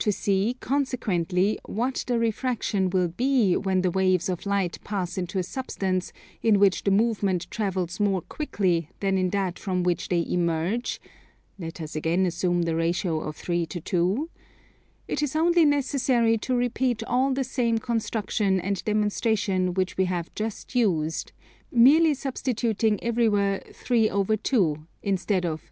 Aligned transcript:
To 0.00 0.10
see, 0.10 0.56
consequently, 0.58 1.56
what 1.66 2.02
the 2.08 2.18
refraction 2.18 2.90
will 2.90 3.06
be 3.06 3.56
when 3.56 3.82
the 3.82 3.92
waves 3.92 4.28
of 4.28 4.44
light 4.44 4.80
pass 4.82 5.16
into 5.16 5.38
a 5.38 5.44
substance 5.44 6.12
in 6.42 6.58
which 6.58 6.82
the 6.82 6.90
movement 6.90 7.48
travels 7.48 8.00
more 8.00 8.22
quickly 8.22 8.88
than 8.98 9.16
in 9.16 9.30
that 9.30 9.60
from 9.60 9.84
which 9.84 10.08
they 10.08 10.26
emerge 10.26 11.00
(let 11.60 11.80
us 11.80 11.94
again 11.94 12.26
assume 12.26 12.62
the 12.62 12.74
ratio 12.74 13.20
of 13.20 13.36
3 13.36 13.64
to 13.66 13.80
2), 13.80 14.28
it 15.06 15.22
is 15.22 15.36
only 15.36 15.64
necessary 15.64 16.36
to 16.38 16.56
repeat 16.56 17.04
all 17.04 17.32
the 17.32 17.44
same 17.44 17.78
construction 17.78 18.58
and 18.58 18.84
demonstration 18.84 19.74
which 19.74 19.96
we 19.96 20.06
have 20.06 20.34
just 20.34 20.74
used, 20.74 21.30
merely 21.70 22.14
substituting 22.14 23.00
everywhere 23.00 23.62
3/2 23.70 24.86
instead 25.04 25.44
of 25.44 25.60
2/3. 25.60 25.60